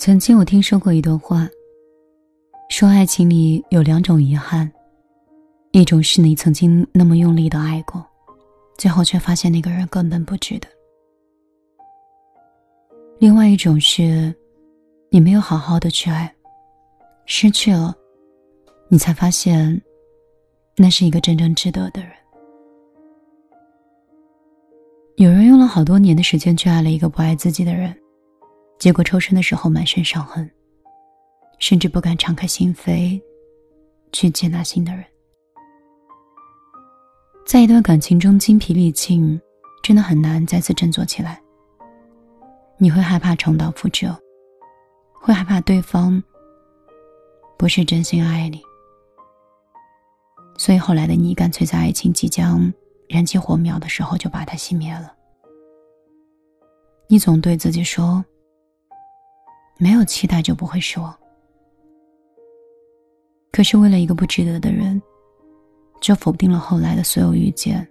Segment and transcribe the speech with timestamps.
[0.00, 1.46] 曾经我听说过一段话，
[2.70, 4.72] 说爱情里有两种遗憾，
[5.72, 8.02] 一种是你曾经那么用力的爱过，
[8.78, 10.66] 最后却发现那个人根本不值得；
[13.18, 14.34] 另外一种是，
[15.10, 16.34] 你没有好好的去爱，
[17.26, 17.94] 失去了，
[18.88, 19.78] 你才发现，
[20.78, 22.10] 那是一个真正值得的人。
[25.16, 27.94] 有人用了好多年的时间去爱了一个不爱自己的人。
[28.80, 30.50] 结果抽身的时候满身伤痕，
[31.58, 33.20] 甚至不敢敞开心扉
[34.10, 35.04] 去接纳新的人。
[37.46, 39.38] 在一段感情中精疲力尽，
[39.82, 41.38] 真的很难再次振作起来。
[42.78, 44.18] 你会害怕重蹈覆辙，
[45.12, 46.22] 会害怕对方
[47.58, 48.62] 不是真心爱你，
[50.56, 52.72] 所以后来的你干脆在爱情即将
[53.10, 55.14] 燃起火苗的时候就把它熄灭了。
[57.08, 58.24] 你总对自己说。
[59.80, 61.16] 没有期待就不会失望。
[63.50, 65.00] 可是为了一个不值得的人，
[66.02, 67.88] 就否定了后来的所有遇见，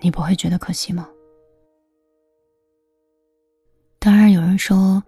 [0.00, 1.08] 你不会觉得可惜吗？
[3.98, 5.02] 当然，有人说，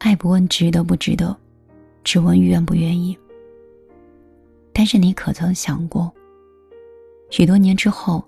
[0.00, 1.36] 爱不问值得不值得，
[2.02, 3.16] 只问愿不愿意。
[4.72, 6.12] 但是你可曾想过，
[7.30, 8.24] 许多年之后，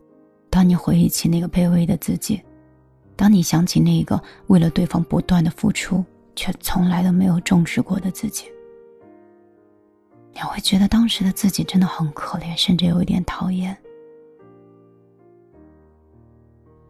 [0.49, 2.41] 当你回忆起那个卑微的自己，
[3.17, 6.05] 当你想起那个为了对方不断的付出，
[6.35, 8.47] 却从来都没有重视过的自己，
[10.33, 13.77] 你会觉得当时的自己真的很可怜，甚至有一点讨厌。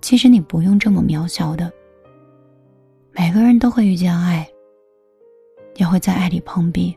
[0.01, 1.73] 其实你不用这么渺小的。
[3.13, 4.49] 每个人都会遇见爱，
[5.77, 6.97] 也会在爱里碰壁。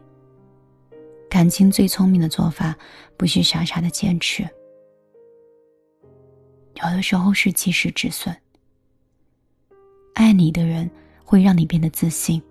[1.29, 2.77] 感情最聪明的做法，
[3.17, 4.47] 不是傻傻的坚持，
[6.75, 8.35] 有的时候是及时止损。
[10.13, 10.89] 爱你的人。
[11.25, 12.41] 会让你变得自信，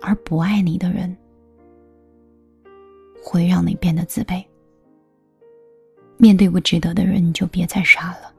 [0.00, 1.14] 而不爱你的人
[3.22, 4.42] 会让你变得自卑。
[6.16, 8.32] 面对不值得的人，你就别再傻了。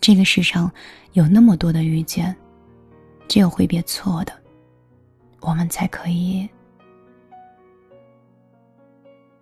[0.00, 0.70] 这个世上
[1.12, 2.34] 有那么多的遇见，
[3.28, 4.32] 只有挥别错的，
[5.40, 6.48] 我们才可以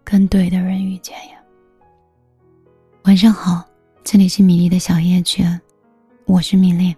[0.02, 1.38] 跟对的人遇见呀。
[3.04, 3.62] 晚上好，
[4.04, 5.44] 这里是米粒的小夜曲，
[6.24, 6.96] 我是米粒。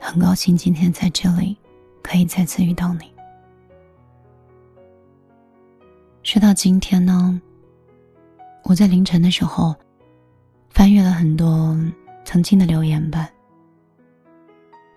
[0.00, 1.56] 很高兴今天在这里
[2.02, 3.12] 可以再次遇到你。
[6.22, 7.40] 说到今天呢，
[8.64, 9.74] 我在凌晨的时候
[10.70, 11.78] 翻阅了很多
[12.24, 13.28] 曾经的留言板。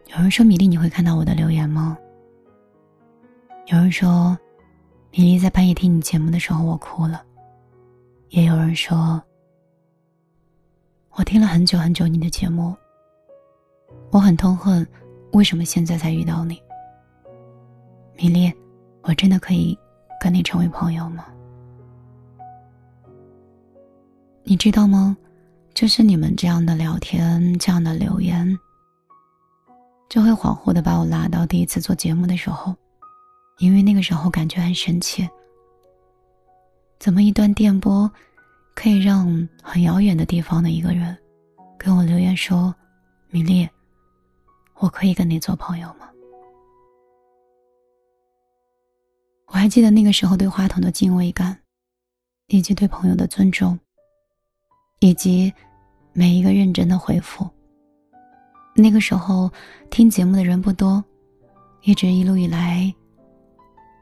[0.07, 1.97] 有人说：“米粒，你会看到我的留言吗？”
[3.67, 4.37] 有人说
[5.11, 7.23] ：“米粒在半夜听你节目的时候，我哭了。”
[8.29, 9.21] 也有人说
[11.11, 12.75] ：“我听了很久很久你的节目。”
[14.13, 14.87] 我很痛恨，
[15.31, 16.61] 为什么现在才遇到你？
[18.15, 18.53] 米粒，
[19.01, 19.75] 我真的可以
[20.21, 21.25] 跟你成为朋友吗？
[24.43, 25.17] 你知道吗？
[25.73, 28.55] 就是你们这样的聊天，这样的留言，
[30.07, 32.75] 就会恍惚的把我拉到第一次做节目的时候，
[33.57, 35.27] 因为那个时候感觉很神奇。
[36.99, 38.07] 怎么一段电波，
[38.75, 41.17] 可以让很遥远的地方的一个人，
[41.79, 42.71] 跟我留言说，
[43.31, 43.67] 米粒。
[44.79, 46.09] 我可以跟你做朋友吗？
[49.47, 51.57] 我还记得那个时候对话筒的敬畏感，
[52.47, 53.79] 以及对朋友的尊重，
[54.99, 55.53] 以及
[56.11, 57.47] 每一个认真的回复。
[58.75, 59.51] 那个时候
[59.91, 61.03] 听节目的人不多，
[61.83, 62.91] 一直一路以来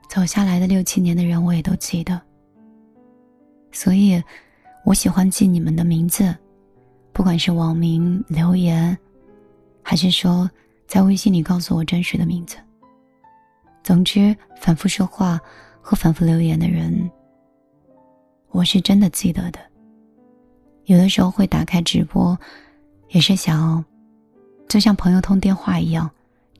[0.09, 2.19] 走下来的六七年的人，我也都记得。
[3.73, 4.23] 所以，
[4.85, 6.33] 我喜欢记你们的名字，
[7.11, 8.97] 不管是网名留言，
[9.83, 10.49] 还是说。
[10.87, 12.57] 在微信里告诉我真实的名字。
[13.81, 15.39] 总之，反复说话
[15.79, 17.09] 和反复留言的人，
[18.49, 19.59] 我是真的记得的。
[20.87, 22.37] 有的时候会打开直播，
[23.07, 23.81] 也是想，
[24.67, 26.11] 就像朋友通电话一样，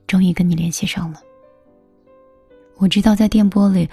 [0.06, 1.20] 终于跟你联系上了。
[2.78, 3.86] 我知道在电波里，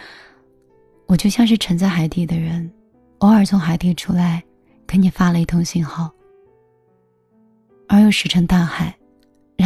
[1.05, 2.71] 我就像是沉在海底的人，
[3.17, 4.41] 偶尔从海底出来，
[4.87, 6.09] 给你发了一通信号，
[7.89, 8.95] 而又石沉大海。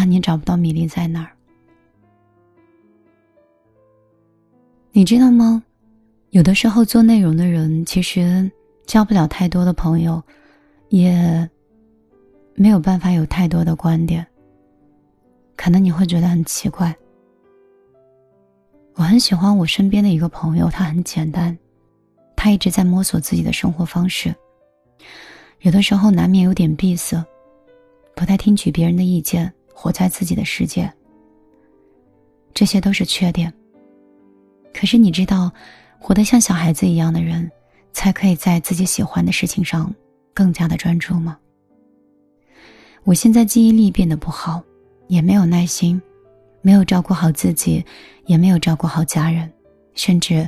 [0.06, 1.32] 你找不到米粒在哪儿，
[4.92, 5.64] 你知道吗？
[6.32, 8.52] 有的时候做内容的人其实
[8.86, 10.22] 交不了太多的朋友，
[10.90, 11.48] 也
[12.56, 14.26] 没有办法有太多的观点。
[15.56, 16.96] 可能你会觉得很奇怪。
[18.96, 21.58] 我很喜欢我身边的一个朋友，他很简单，
[22.36, 24.34] 他一直在摸索自己的生活方式，
[25.62, 27.24] 有的时候难免有点闭塞，
[28.16, 29.54] 不太听取别人的意见。
[29.74, 30.92] 活在自己的世界。
[32.54, 33.52] 这些都是缺点。
[34.74, 35.52] 可是你知道，
[36.00, 37.50] 活得像小孩子一样的人，
[37.92, 39.94] 才可以在自己喜欢的事情上
[40.34, 41.38] 更加的专注吗？
[43.04, 44.64] 我现在记忆力变得不好，
[45.08, 46.02] 也没有耐心，
[46.62, 47.84] 没有照顾好自己，
[48.26, 49.52] 也没有照顾好家人，
[49.94, 50.48] 甚至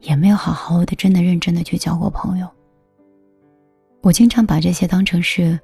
[0.00, 2.48] 也没有好好的、真的认真的去交过朋友。
[4.02, 5.58] 我经常把这些当成是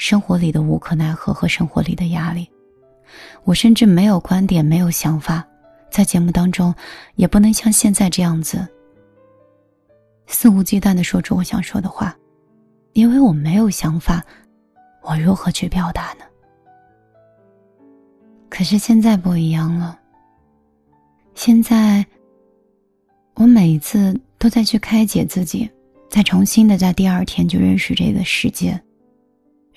[0.00, 2.50] 生活里的无可奈何和生活里的压力。
[3.44, 5.46] 我甚至没有观点，没有想法。
[5.90, 6.74] 在节目当中，
[7.16, 8.66] 也不能像现在这样子
[10.26, 12.16] 肆无忌惮的说出我想说的话，
[12.94, 14.24] 因为我没有想法，
[15.02, 16.24] 我如何去表达呢？
[18.48, 20.00] 可是现在不一样了。
[21.34, 22.06] 现在，
[23.34, 25.70] 我每一次都在去开解自己，
[26.08, 28.80] 再重新的在第二天就认识这个世界，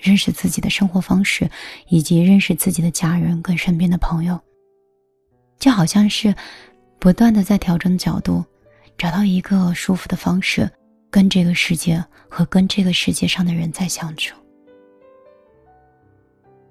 [0.04, 1.50] 认识自己的生活方式，
[1.88, 4.38] 以及认识自己的家人跟身边的朋友。
[5.58, 6.34] 就好像是
[6.98, 8.44] 不断的在调整角度，
[8.98, 10.70] 找到一个舒服的方式，
[11.10, 14.36] 跟这个世界和跟这个世界上的人在相处。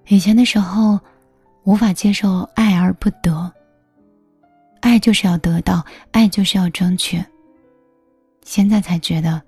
[0.07, 0.99] 以前的时候，
[1.63, 3.51] 无法接受爱而不得，
[4.81, 7.23] 爱就是要得到，爱就是要争取。
[8.43, 9.41] 现在才觉得，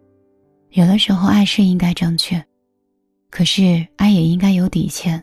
[0.72, 2.42] 有的时候爱是应该争取，
[3.36, 5.22] 可是爱也应该有底线，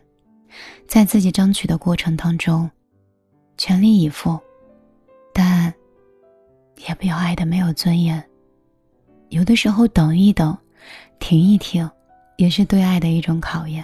[0.86, 2.70] 在自己争取的过程当中。
[3.56, 4.38] 全力以赴，
[5.32, 5.72] 但
[6.86, 8.22] 也不要爱的没有尊严。
[9.30, 10.54] 有的时候等一等，
[11.20, 11.90] 停一停，
[12.36, 13.82] 也是对爱的一种考验。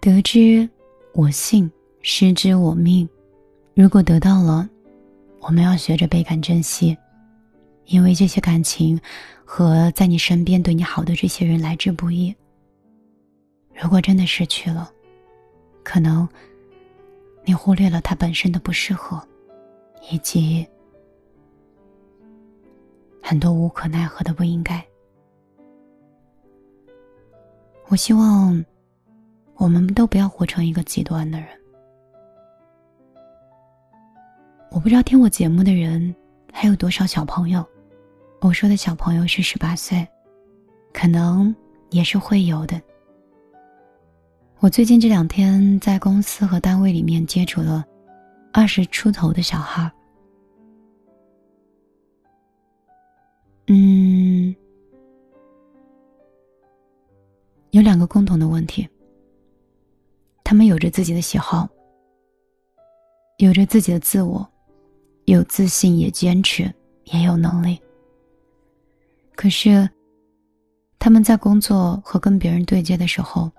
[0.00, 0.70] 得之
[1.14, 1.68] 我幸，
[2.00, 3.08] 失之我命。
[3.74, 4.70] 如果得到了，
[5.40, 6.96] 我们要学着倍感珍惜，
[7.90, 8.98] 因为这些感情
[9.44, 12.32] 和在你身边对你好的这些人来之不易。
[13.74, 14.88] 如果真的失去了，
[15.82, 16.28] 可能，
[17.44, 19.20] 你忽略了它本身的不适合，
[20.08, 20.64] 以及
[23.20, 24.84] 很多无可奈何的不应该。
[27.88, 28.64] 我希望，
[29.56, 31.48] 我们都不要活成一个极端的人。
[34.70, 36.14] 我不知道听我节目的人
[36.52, 37.66] 还有多少小朋友，
[38.40, 40.06] 我说的小朋友是十八岁，
[40.94, 41.54] 可能
[41.90, 42.80] 也是会有的。
[44.60, 47.84] 我最近这两天在公司和单位里面接触了
[48.50, 49.90] 二十出头的小孩
[53.66, 54.54] 嗯，
[57.72, 58.88] 有两个共同的问题。
[60.42, 61.68] 他们有着自己的喜好，
[63.36, 64.48] 有着自己的自我，
[65.26, 66.72] 有自信，也坚持，
[67.04, 67.78] 也有能力。
[69.40, 69.88] 可是，
[70.98, 73.50] 他们在工作和跟别人对接的时候。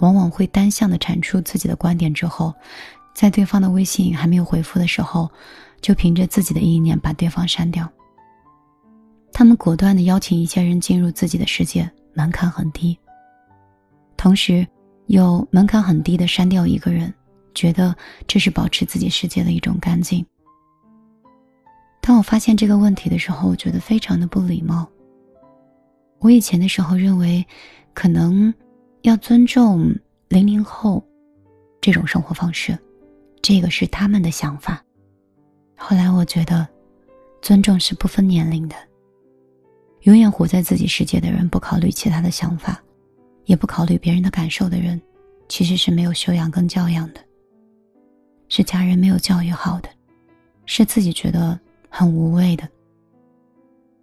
[0.00, 2.54] 往往会单向的阐述自己的观点之后，
[3.14, 5.30] 在对方的微信还没有回复的时候，
[5.80, 7.90] 就凭着自己的意念把对方删掉。
[9.32, 12.98] 他们果断的邀请一些人进入自己的世界，门槛很低。
[14.16, 14.66] 同时，
[15.06, 17.12] 又门槛很低的删掉一个人，
[17.54, 17.94] 觉得
[18.26, 20.24] 这是保持自己世界的一种干净。
[22.00, 24.86] 当我发现这个问题的时候，我觉得非常的不礼貌。
[26.20, 27.44] 我以前的时候认为，
[27.92, 28.54] 可能。
[29.04, 29.90] 要尊重
[30.28, 31.02] 零零后
[31.80, 32.78] 这种生活方式，
[33.40, 34.84] 这个是他们的想法。
[35.74, 36.68] 后来我觉得，
[37.40, 38.76] 尊重是不分年龄的。
[40.02, 42.78] 永远活在自己世界的人，不考虑其他的想法，
[43.46, 45.00] 也不考虑别人的感受的人，
[45.48, 47.24] 其实是没有修养跟教养的，
[48.48, 49.88] 是家人没有教育好的，
[50.66, 51.58] 是自己觉得
[51.88, 52.68] 很无谓的。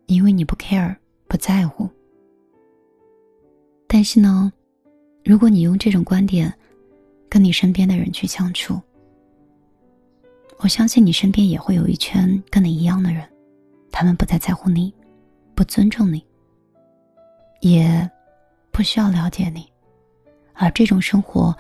[0.08, 0.96] 因为你不 care，
[1.28, 1.88] 不在乎。
[3.88, 4.52] 但是呢？
[5.24, 6.54] 如果你用这种观点，
[7.30, 8.80] 跟你身边的人去相处，
[10.60, 13.28] 我相信你身边也会有一圈跟你一样的人，
[13.92, 14.94] 他们不再在乎你，
[15.54, 16.26] 不尊重你，
[17.60, 18.10] 也
[18.72, 19.68] 不需要了解你，
[20.54, 21.54] 而这种生活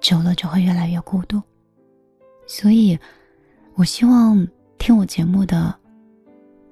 [0.00, 1.40] 久了就会越来越孤独。
[2.46, 2.98] 所以，
[3.74, 4.46] 我希望
[4.78, 5.72] 听我节目的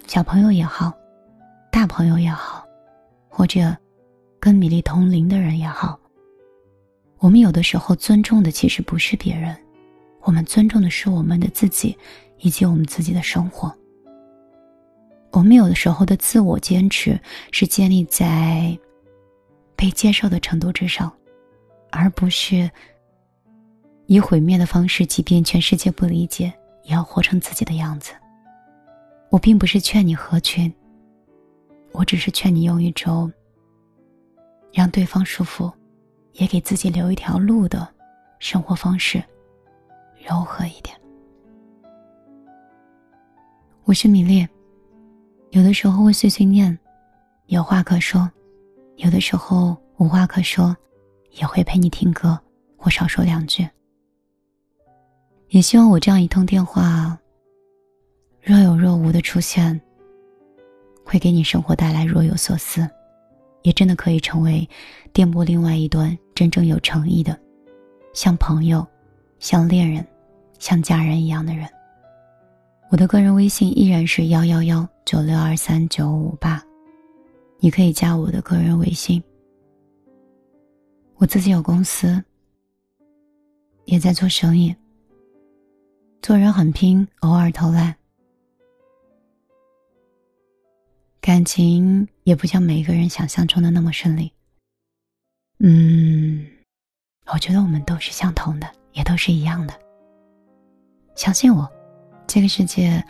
[0.06, 0.92] 小朋友也好，
[1.70, 2.66] 大朋友也好，
[3.28, 3.76] 或者
[4.40, 6.00] 跟米粒同龄的人也好。
[7.18, 9.54] 我们有的时候尊重的其实不是别人，
[10.22, 11.96] 我们尊重的是我们的自己，
[12.38, 13.72] 以及我们自己的生活。
[15.32, 17.20] 我们有的时候的自我坚持
[17.52, 18.76] 是建立在
[19.76, 21.12] 被接受的程度之上，
[21.90, 22.68] 而不是
[24.06, 26.52] 以毁灭的方式，即便全世界不理解，
[26.84, 28.12] 也要活成自己的样子。
[29.28, 30.72] 我并不是劝你合群，
[31.92, 33.32] 我只是劝你用一种
[34.72, 35.70] 让对方舒服。
[36.34, 37.86] 也给自己留一条路的
[38.38, 39.22] 生活方式，
[40.24, 40.96] 柔和一点。
[43.84, 44.46] 我是米粒，
[45.50, 46.78] 有的时候会碎碎念，
[47.46, 48.30] 有话可说；
[48.96, 50.74] 有的时候无话可说，
[51.32, 52.38] 也会陪你听歌
[52.76, 53.68] 或少说两句。
[55.48, 57.18] 也希望我这样一通电话，
[58.40, 59.78] 若有若无的出现，
[61.04, 62.88] 会给你生活带来若有所思，
[63.62, 64.68] 也真的可以成为
[65.12, 67.38] 电波另外一端真正有诚意的，
[68.14, 68.86] 像朋友、
[69.38, 70.06] 像恋人、
[70.58, 71.68] 像家人一样的人。
[72.90, 76.60] 我的个人微信依然是幺幺幺九六二三九五八，
[77.58, 79.22] 你可以加我的个人微信。
[81.16, 82.22] 我自己有公司，
[83.84, 84.74] 也在做生意。
[86.22, 87.94] 做人很拼，偶尔偷懒。
[91.20, 94.32] 感情也不像每一个人想象中的那么顺利。
[95.58, 96.46] 嗯，
[97.26, 99.74] 我觉得我们都是相同的，也都是一样的。
[101.16, 101.68] 相信我，
[102.28, 103.04] 这个世界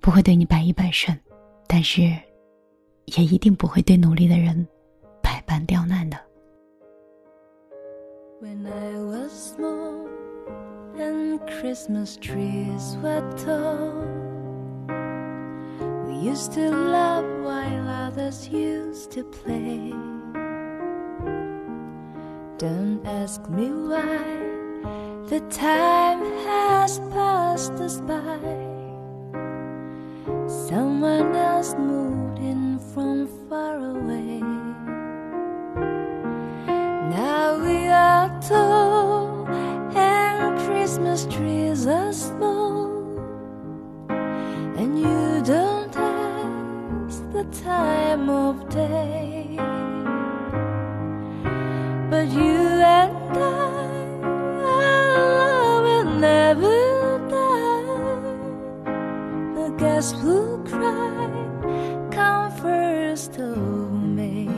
[0.00, 1.18] 不会对你百依百顺，
[1.66, 2.02] 但是
[3.06, 4.64] 也一定不会对努力的人
[5.20, 6.16] 百般刁难的。
[10.96, 14.13] and Christmas trees were tall.
[16.24, 19.90] Used to love while others used to play.
[22.56, 24.24] Don't ask me why
[25.28, 28.40] the time has passed us by.
[30.48, 34.40] Someone else moved in from far away.
[37.10, 39.14] Now we are told
[40.84, 42.03] Christmas trees are
[47.62, 49.46] time of day.
[52.10, 52.56] But you
[52.98, 53.84] and I,
[54.64, 58.34] our love will never die.
[59.54, 61.30] The guests will cry,
[62.10, 64.50] come first of me.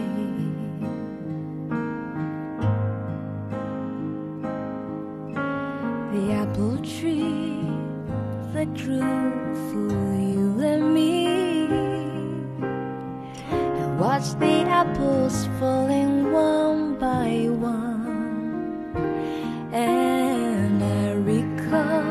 [6.17, 7.61] the apple tree
[8.55, 9.26] that grew
[13.99, 18.93] watch the apples falling one by one.
[19.73, 22.03] And I recall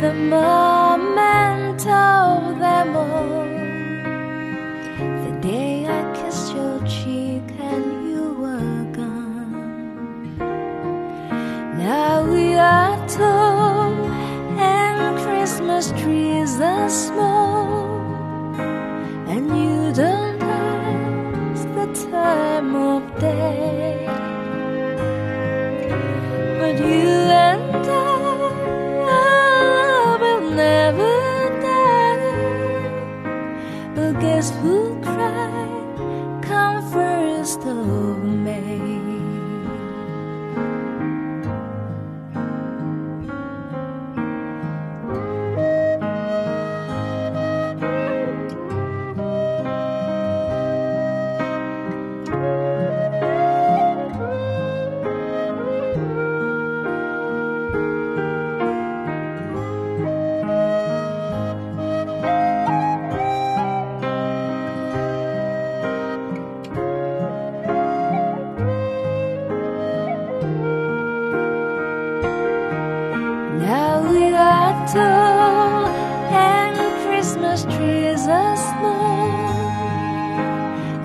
[0.00, 3.44] the moment of them all.
[5.24, 10.38] The day I kissed your cheek and you were gone.
[11.76, 13.92] Now we are tall
[14.58, 17.37] and Christmas trees are small,
[74.92, 75.86] tall
[76.32, 79.70] and Christmas trees are small,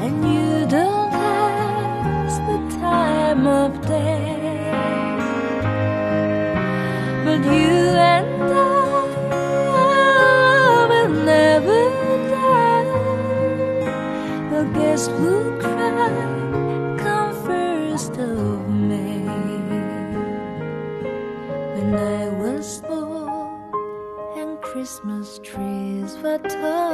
[0.04, 4.40] and you don't ask the time of day.
[7.25, 7.78] But you
[8.13, 8.56] and I
[10.90, 11.82] will never
[12.30, 12.86] die.
[15.18, 15.53] Who
[24.84, 26.93] Christmas trees were tall.